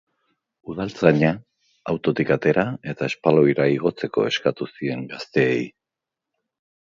[0.73, 1.27] Udaltzaina
[1.91, 2.63] autotik atera
[2.93, 5.63] eta espaloira igotzeko eskatu zien gazteei.